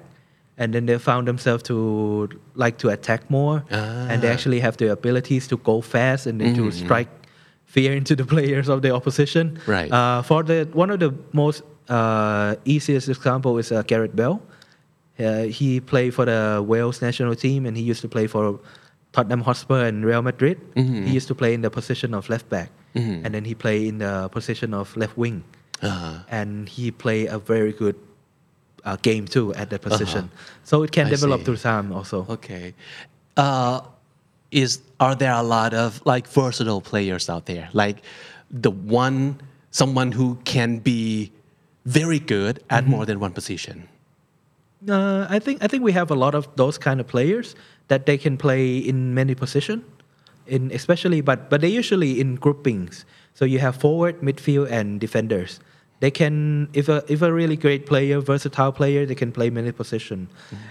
[0.57, 4.33] and then they found themselves to like to attack more, and they Ah.
[4.33, 7.09] actually have the abilities to go fast and then to strike
[7.65, 9.59] fear into the players of the opposition.
[9.67, 9.91] Right.
[9.91, 14.41] Uh, for the one of the most uh, easiest example is uh, Gareth Bale.
[15.19, 18.59] Uh, he played for the Wales national team, and he used to play for
[19.11, 20.57] Tottenham Hotspur and Real Madrid.
[20.75, 23.97] He used to play in the position of left back, and then he played in
[23.99, 25.43] the position of left wing,
[25.81, 26.19] Uh-huh.
[26.29, 27.95] and he played a very good
[28.85, 30.29] uh, game too at that position.
[30.63, 31.13] So it can Uh-huh.
[31.13, 31.45] I develop see.
[31.45, 32.25] through time also.
[32.29, 32.73] Okay.
[33.37, 33.81] Uh,
[34.51, 37.69] is are there a lot of like versatile players out there?
[37.73, 37.97] Like
[38.51, 39.39] the one
[39.71, 41.31] someone who can be
[41.85, 42.91] very good at Mm-hmm.
[42.91, 43.87] more than one position.
[44.89, 47.55] Uh, I think I think we have a lot of those kind of players
[47.89, 49.83] that they can play in many positions,
[50.49, 53.05] in especially but but they usually in groupings.
[53.33, 55.59] So you have forward, midfield, and defenders.
[55.99, 59.71] They can if a if a really great player, versatile player, they can play many
[59.71, 60.29] positions.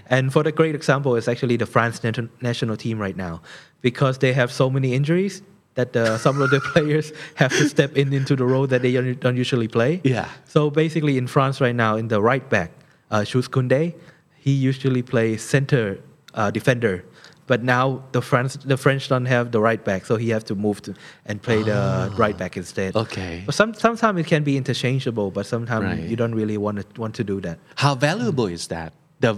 [0.08, 3.42] And for the great example is actually the France nat- national team right now,
[3.82, 5.42] because they have so many injuries
[5.74, 8.92] that uh, some of the players have to step in into the role that they
[8.92, 10.00] don't usually play.
[10.02, 10.28] Yeah.
[10.44, 12.72] So basically, in France right now, in the right back,
[13.10, 13.94] uh, Jules Koundé,
[14.36, 16.00] he usually plays center
[16.34, 17.04] uh, defender.
[17.48, 20.54] But now the French the French don't have the right back, so he has to
[20.54, 20.94] move to
[21.26, 22.94] and play the right back instead.
[22.94, 23.42] Okay.
[23.46, 26.08] But some sometimes it can be interchangeable, but sometimes Right.
[26.10, 27.56] you don't really want to want to do that.
[27.84, 28.92] How valuable is that?
[29.20, 29.32] The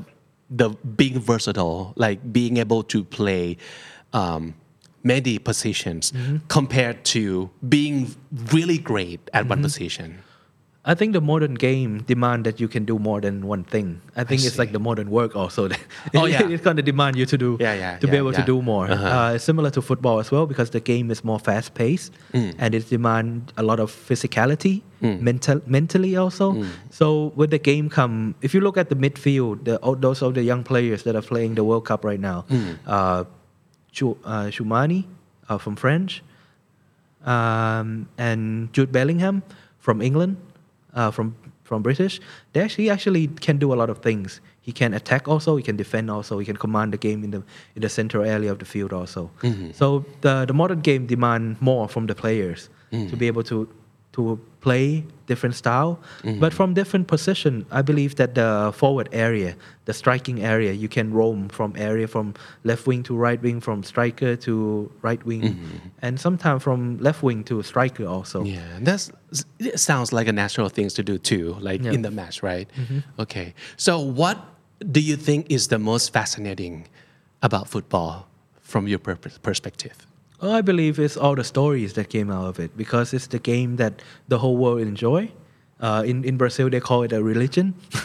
[0.51, 0.70] the
[1.01, 3.57] being versatile, like being able to play
[4.12, 4.55] um,
[5.05, 6.37] many positions Mm-hmm.
[6.49, 7.96] compared to being
[8.53, 9.51] really great at Mm-hmm.
[9.55, 10.09] one position.
[10.90, 13.88] I think the modern game demand that you can do more than one thing.
[14.16, 14.59] I think it's see.
[14.62, 15.68] like the modern work also.
[16.20, 16.48] Oh, yeah.
[16.55, 18.40] it's going to demand you to do Yeah, yeah, to be able yeah.
[18.40, 18.90] to do more.
[18.90, 19.07] Uh-huh.
[19.18, 22.55] Uh, it's similar to football as well because the game is more fast paced Mm.
[22.62, 24.74] and it demand a lot of physicality,
[25.29, 26.53] mental mentally also.
[26.55, 26.66] Mm.
[26.90, 27.07] So
[27.40, 30.62] with the game come, if you look at the midfield, the, those of the young
[30.72, 32.79] players that are playing the World Cup right now, Mm.
[32.87, 33.24] uh,
[34.26, 34.50] uh,
[35.50, 36.22] uh, from French,
[37.24, 39.42] um, and Jude Bellingham
[39.79, 40.37] from England,
[40.94, 42.20] uh, from from British.
[42.53, 44.40] They actually he actually can do a lot of things.
[44.61, 45.57] He can attack also.
[45.57, 46.38] He can defend also.
[46.38, 47.42] He can command the game in the
[47.76, 49.31] in the center area of the field also.
[49.72, 52.68] So the the modern game demand more from the players
[53.11, 53.68] to be able to
[54.12, 55.99] to play different style,
[56.40, 57.64] but from different position.
[57.70, 62.35] I believe that the forward area, the striking area, you can roam from area from
[62.64, 65.88] left wing to right wing, from striker to right wing, mm-hmm.
[66.03, 68.44] and sometimes from left wing to striker also.
[68.44, 69.11] Yeah, that's
[69.59, 71.92] it sounds like a natural things to do too, like Yeah.
[71.92, 72.68] in the match, right?
[72.77, 73.23] Mm-hmm.
[73.23, 73.55] Okay.
[73.77, 74.37] So what
[74.90, 76.88] do you think is the most fascinating
[77.42, 78.27] about football
[78.61, 80.07] from your per- perspective?
[80.40, 83.38] Well, I believe it's all the stories that came out of it because it's the
[83.38, 85.31] game that the whole world enjoy.
[85.81, 87.74] Uh, in in Brazil, they call it a religion.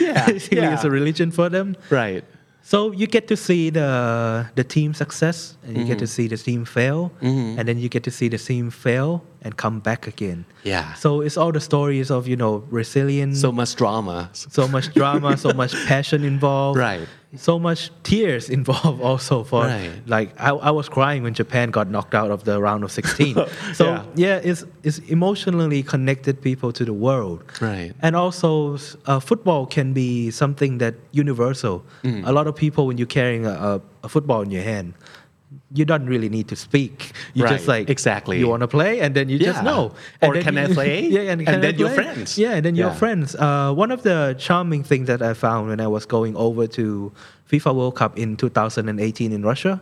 [0.00, 0.74] Yeah, yeah.
[0.74, 1.76] it's a religion for them.
[1.90, 2.24] Right.
[2.66, 6.36] So you get to see the the team success, and you get to see the
[6.38, 10.46] team fail, and then you get to see the team fail and come back again.
[10.64, 10.94] Yeah.
[10.94, 14.30] So it's all the stories of you know resilience, So much drama.
[14.32, 17.06] so much drama, so much passion involved, Right.
[17.36, 19.90] So much tears involved also for Right.
[20.06, 23.34] like I, I was crying when Japan got knocked out of the round of 16.
[23.74, 24.02] so Yeah.
[24.14, 27.42] yeah, it's it's emotionally connected people to the world.
[27.60, 27.92] Right.
[28.02, 31.84] And also uh, football can be something that universal.
[32.02, 32.26] Mm.
[32.26, 34.94] A lot of people when you're carrying a, a, a football in your hand,
[35.72, 37.12] you don't really need to speak.
[37.34, 38.38] You just Right, like exactly.
[38.38, 39.70] You want to play, and then you just Yeah.
[39.70, 39.92] know.
[40.22, 41.06] Or then can I play?
[41.16, 42.38] Yeah, and, And then you're friends.
[42.38, 43.34] Yeah, and then you're friends.
[43.34, 47.12] Uh, one of the charming things that I found when I was going over to
[47.50, 49.80] FIFA World Cup in 2018 in Russia,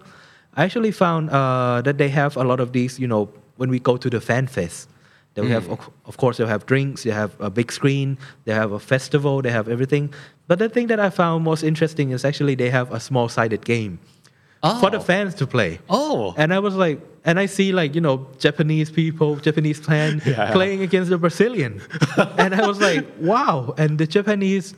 [0.56, 2.98] I actually found uh, that they have a lot of these.
[2.98, 4.88] You know, when we go to the fan fest,
[5.34, 5.72] they have, Mm.
[5.72, 9.40] of, of course, they have drinks, they have a big screen, they have a festival,
[9.40, 10.12] they have everything.
[10.48, 13.98] But the thing that I found most interesting is actually they have a small-sided game
[14.62, 15.00] for the Oh.
[15.00, 15.78] fans to play.
[15.90, 16.34] Oh.
[16.36, 20.52] And I was like, and I see like, you know, Japanese people, Japanese fan Yeah.
[20.52, 21.80] playing against the Brazilian.
[22.38, 23.74] and I was like, wow.
[23.78, 24.74] And the Japanese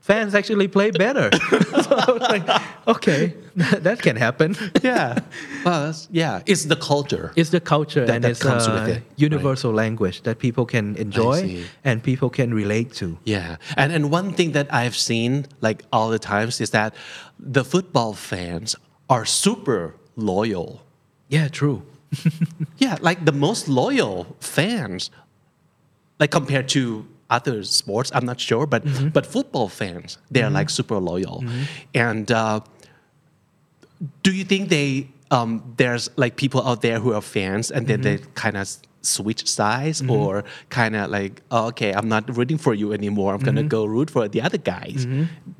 [0.00, 1.30] fans actually play better.
[1.82, 2.46] so I was like,
[2.86, 4.56] okay, that can happen.
[4.82, 5.18] yeah.
[5.64, 6.40] Well, yeah.
[6.46, 7.32] It's the culture.
[7.36, 10.64] It's the culture That- and that it's comes a with it, universal language that people
[10.66, 13.16] can enjoy and people can relate to.
[13.24, 16.94] Yeah, and and one thing that I've seen like all the times is that
[17.38, 18.76] the football fans
[19.08, 20.82] are super loyal.
[21.28, 21.82] Yeah, true.
[22.78, 25.10] Yeah, like the most loyal fans,
[26.18, 29.08] like compared to other sports, I'm not sure, but mm-hmm.
[29.08, 30.54] but football fans they're mm-hmm.
[30.54, 31.62] like super loyal, mm-hmm.
[31.94, 32.60] and uh,
[34.22, 38.02] do you think they um, there's like people out there who are fans and then
[38.02, 38.68] they kind of
[39.02, 43.34] switch sides or kind of like oh, okay i'm not rooting for you anymore.
[43.34, 45.06] I'm gonna go root for the other guys.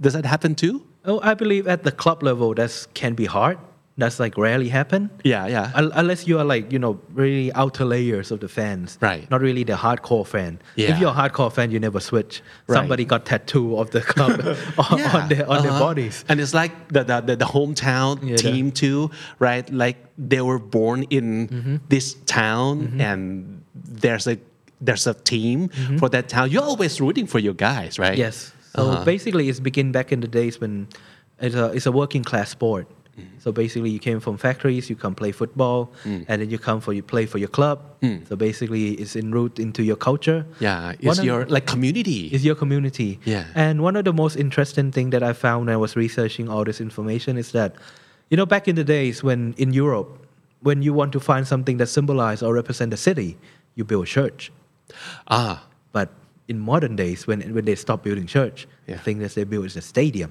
[0.01, 3.59] Does that happen too Oh, I believe at the club level that can be hard.
[3.97, 5.09] That's like rarely happen.
[5.23, 8.99] yeah yeah Unless you are like, you know, really outer layers of the fans.
[9.01, 9.31] Right.
[9.31, 10.59] Not really the hardcore fan.
[10.75, 10.91] Yeah.
[10.91, 12.43] If you're a hardcore fan, you never switch.
[12.67, 12.77] Right.
[12.79, 14.41] Somebody got tattoo of the club
[14.91, 15.79] on, Yeah, on their on their uh-huh.
[15.79, 16.25] bodies.
[16.29, 21.05] and it's like the the, the, hometown Yeah, team too right like they were born
[21.11, 21.77] in Mm-hmm.
[21.89, 24.39] this town and there's a
[24.81, 25.69] there's a team
[26.01, 28.27] for that town you're always rooting for your guys right Mm-hmm.
[28.27, 28.51] Yes.
[28.77, 29.05] So Uh-huh.
[29.05, 30.89] basically, it's begin back in the days when
[31.41, 32.87] it's a, it's a working class sport.
[32.89, 33.39] Mm-hmm.
[33.39, 36.25] So basically, you came from factories, you come play football, Mm.
[36.29, 37.79] and then you come for you play for your club.
[38.29, 40.45] So basically, it's en route into your culture.
[40.61, 43.21] yeah One it's of- your like community is your community.
[43.25, 43.45] Yeah.
[43.55, 46.65] And one of the most interesting thing that I found when I was researching all
[46.65, 47.71] this information is that,
[48.31, 50.09] you know, back in the days when in Europe,
[50.69, 53.31] when you want to find something that symbolize or represent the city,
[53.77, 54.51] you build a church.
[55.29, 55.57] ah
[56.49, 58.97] in modern days, when when they stop building church, Yeah.
[58.97, 60.31] the thing that they build is a stadium.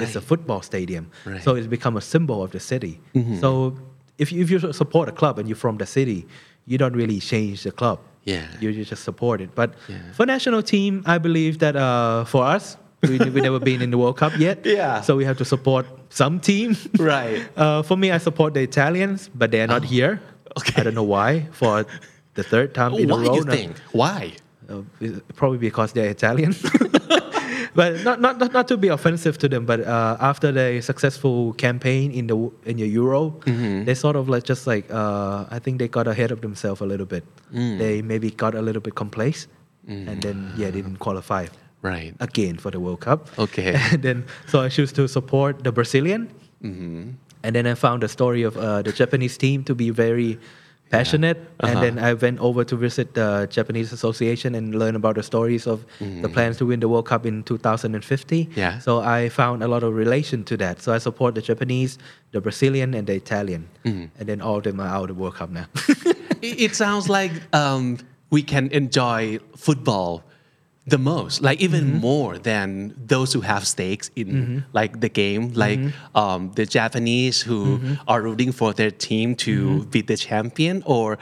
[0.00, 1.04] It's a football stadium.
[1.24, 1.42] Right.
[1.44, 3.00] So it's become a symbol of the city.
[3.40, 3.76] So
[4.18, 6.26] if you, if you support a club and you're from the city,
[6.66, 7.98] you don't really change the club.
[8.24, 8.42] Yeah.
[8.60, 9.50] You you just support it.
[9.54, 9.98] But Yeah.
[10.16, 13.98] for national team, I believe that uh, for us, we we never been in the
[13.98, 14.58] World Cup yet.
[14.66, 15.00] Yeah.
[15.06, 16.76] So we have to support some team.
[16.98, 17.46] Right.
[17.64, 20.18] Uh, for me, I support the Italians, but they are not here.
[20.58, 20.80] Okay.
[20.80, 21.46] I don't know why.
[21.52, 21.86] For
[22.34, 23.22] the third time in a row.
[23.22, 23.34] why row.
[23.36, 24.20] you think why
[24.68, 24.82] Uh,
[25.34, 26.54] probably because they're Italian.
[27.74, 31.54] but not, not, not, not to be offensive to them, but uh, after the successful
[31.54, 33.40] campaign in the in the Euro,
[33.86, 36.86] they sort of like just like uh, I think they got ahead of themselves a
[36.86, 37.24] little bit.
[37.78, 39.52] They maybe got a little bit complacent,
[39.86, 41.46] and then yeah, they didn't qualify
[41.80, 43.28] right again for the World Cup.
[43.38, 43.72] Okay.
[43.92, 46.28] And then so I choose to support the Brazilian.
[47.44, 50.38] And then I found the story of uh, the Japanese team to be very
[50.90, 51.36] passionate.
[51.60, 51.80] And Uh-huh.
[51.84, 55.84] then I went over to visit the Japanese Association and learn about the stories of
[56.22, 58.44] the plans to win the World Cup in 2050.
[58.46, 58.58] Mm-hmm.
[58.60, 58.78] Yeah.
[58.78, 60.80] So I found a lot of relation to that.
[60.82, 61.98] So I support the Japanese,
[62.32, 63.68] the Brazilian, and the Italian.
[63.84, 64.06] Mm-hmm.
[64.18, 65.66] And then all of them are out of the World Cup now.
[66.42, 67.98] it, it sounds like um,
[68.30, 70.22] we can enjoy football
[70.90, 71.98] the most, like even mm-hmm.
[71.98, 74.58] more than those who have stakes in mm-hmm.
[74.72, 75.58] like the game, mm-hmm.
[75.58, 75.80] like
[76.14, 81.18] um, the Japanese who are rooting for their team to be the champion, or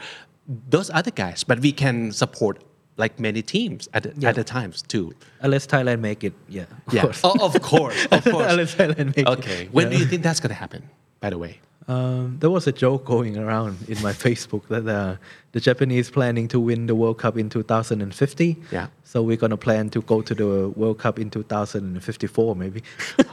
[0.47, 1.43] those other guys.
[1.43, 2.63] But we can support
[2.97, 4.29] like many teams at Yeah.
[4.29, 5.13] at the times too.
[5.13, 6.33] Uh, Unless Thailand make it.
[6.49, 7.21] Yeah, of yeah, course.
[7.23, 8.51] Oh, of course, of course.
[8.51, 9.27] Unless Thailand make it.
[9.27, 10.89] okay, when do you think that's gonna happen?
[11.19, 11.59] By the way.
[11.87, 15.15] Um, there was a joke going around in my Facebook that uh,
[15.53, 18.57] the Japanese planning to win the World Cup in 2050.
[18.71, 18.87] Yeah.
[19.03, 22.83] So we're gonna plan to go to the World Cup in 2054 maybe.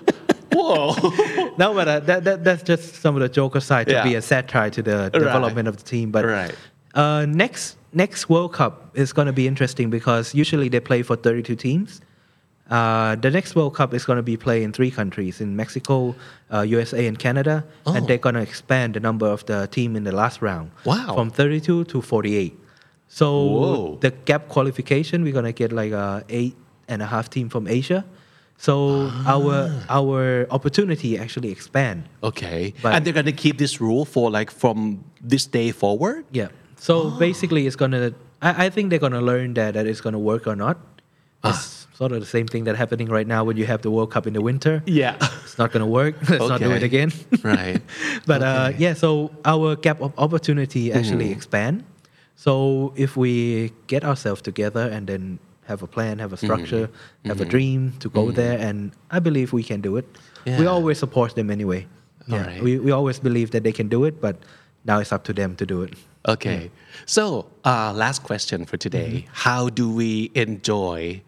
[0.52, 0.94] Whoa.
[1.58, 4.22] no, but uh, that, that that's just some of the joke aside to be a
[4.22, 6.10] satire to the development of the team.
[6.12, 6.54] But Right.
[6.94, 11.16] uh, next next World Cup is going to be interesting because usually they play for
[11.16, 12.00] 32 teams.
[12.70, 16.14] Uh, the next World Cup is going to be played in three countries in Mexico,
[16.52, 17.94] uh, USA, and Canada, Oh.
[17.94, 21.14] and they're going to expand the number of the team in the last round Wow.
[21.14, 22.58] from 32 to 48.
[23.08, 23.98] So Whoa.
[24.00, 26.56] the gap qualification, we're going to get like a eight
[26.88, 28.04] and a half team from Asia.
[28.56, 32.04] So our our opportunity actually expand.
[32.22, 32.72] Okay.
[32.82, 36.24] But- and they're gonna keep this rule for like from this day forward?
[36.30, 36.48] Yeah.
[36.78, 38.12] So basically, it's gonna.
[38.40, 40.78] I, I think they're gonna learn that that it's gonna work or not.
[41.44, 44.10] It's sort of the same thing that's happening right now when you have the World
[44.10, 44.82] Cup in the winter.
[44.86, 45.16] Yeah.
[45.44, 46.14] It's not gonna work.
[46.28, 47.12] Let's not do it again.
[47.44, 47.80] Right.
[48.26, 51.38] but uh, yeah, so our gap of opportunity actually Mm-hmm.
[51.38, 51.84] expand.
[52.36, 56.46] So if we get ourselves together and then have a plan, have a Mm-hmm.
[56.46, 56.90] structure,
[57.24, 60.06] have a dream to go there, and I believe we can do it.
[60.46, 61.86] We always support them anyway.
[62.26, 64.36] Yeah, we, we always believe that they can do it, but
[64.84, 65.94] now it's up to them to do it.
[66.26, 66.70] Okay.
[67.06, 69.10] So, uh, last question for today.
[69.24, 69.30] Mm-hmm.
[69.32, 71.22] How do we enjoy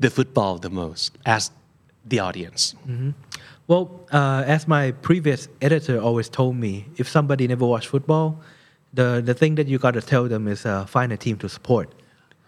[0.00, 1.50] the football the most as
[2.06, 2.74] the audience?
[3.66, 8.40] Well, uh, as my previous editor always told me, if somebody never watched football,
[8.94, 11.48] the the thing that you got to tell them is uh, find a team to
[11.48, 11.88] support.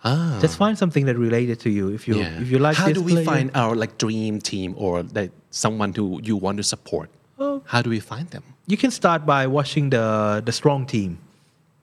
[0.03, 0.39] Ah.
[0.41, 1.89] Just find something that related to you.
[1.91, 2.41] If you Yeah.
[2.41, 5.93] if you like How do we player- find our like dream team or like someone
[5.93, 7.11] who you want to support?
[7.39, 7.61] Oh.
[7.67, 8.43] How do we find them?
[8.73, 11.15] you can start by watching the the strong team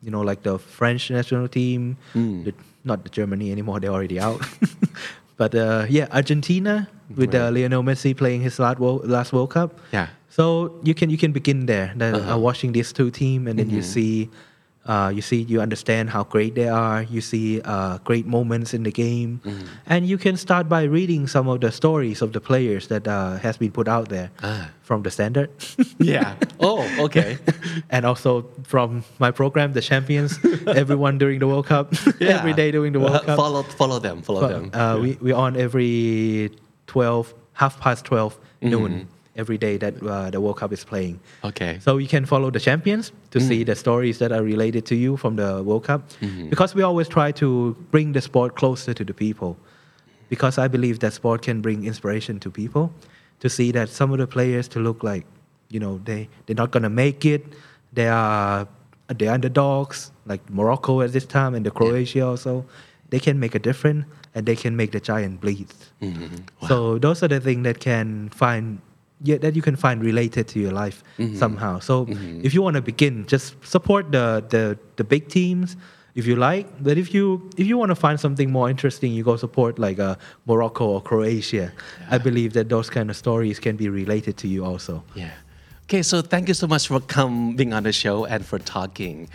[0.01, 2.43] you know like the french national team Hmm.
[2.45, 2.53] the,
[2.91, 4.39] not the germany anymore they're already out
[5.37, 9.79] but uh, yeah argentina with uh, lionel messi playing his last world, last world cup
[9.93, 10.07] Yeah.
[10.29, 10.43] so
[10.83, 12.33] you can you can begin there then Uh-huh.
[12.35, 13.95] uh, watching these two teams and then you Mm-hmm.
[13.95, 14.29] see
[14.87, 18.83] uh, you see you understand how great they are you see uh, great moments in
[18.83, 19.65] the game Mm-hmm.
[19.87, 23.37] and you can start by reading some of the stories of the players that uh,
[23.45, 24.69] has been put out there Ah.
[24.83, 25.49] from the standard
[25.99, 26.35] Yeah.
[26.59, 27.37] Oh, okay.
[27.89, 32.37] and also from my program, the champions, everyone during the World Cup, Yeah.
[32.39, 33.37] every day during the World Uh, Cup.
[33.37, 34.21] Follow follow them.
[34.23, 34.71] Follow them.
[34.73, 36.49] Uh, we we on every
[36.87, 38.69] twelve, half past 12 Mm-hmm.
[38.73, 39.07] noon
[39.37, 41.19] every day that uh, the World Cup is playing.
[41.43, 41.77] Okay.
[41.79, 43.69] So you can follow the champions to see Mm-hmm.
[43.71, 46.01] the stories that are related to you from the World Cup,
[46.49, 49.55] because we always try to bring the sport closer to the people.
[50.29, 52.91] Because I believe that sport can bring inspiration to people,
[53.39, 55.25] to see that some of the players to look like,
[55.69, 57.41] you know, they they're not gonna make it.
[57.93, 58.67] They are
[59.07, 62.65] the underdogs, like Morocco at this time and the Croatia also.
[63.09, 64.03] They can make a difference
[64.35, 65.69] and they can make the giant bleed.
[66.01, 66.67] Mm-hmm.
[66.67, 68.81] So those are the things that can find
[69.23, 71.37] yeah, that you can find related to your life Mm-hmm.
[71.37, 71.79] somehow.
[71.79, 72.05] So
[72.43, 75.75] if you want to begin, just support the, the the big teams
[76.15, 76.65] if you like.
[76.83, 79.99] But if you if you want to find something more interesting, you go support like
[79.99, 80.15] uh,
[80.45, 81.71] Morocco or Croatia.
[82.11, 85.03] I believe that those kind of stories can be related to you also.
[85.15, 85.31] Yeah.
[85.85, 89.29] Okay, so thank you so much for coming on the show and for talking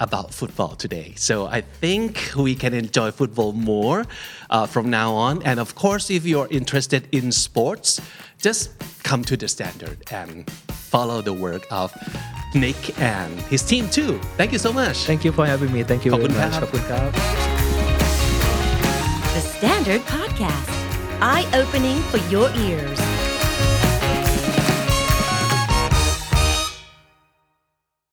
[0.00, 1.14] about football today.
[1.16, 4.06] So I think we can enjoy football more
[4.50, 5.42] uh, from now on.
[5.42, 8.00] And of course, if you're interested in sports,
[8.38, 8.70] just
[9.02, 11.92] come to the standard and follow the work of
[12.54, 14.18] Nick and his team too.
[14.36, 15.04] Thank you so much.
[15.04, 15.82] Thank you for having me.
[15.82, 16.52] Thank you very much.
[19.34, 20.68] The Standard Podcast,
[21.20, 23.27] eye opening for your ears.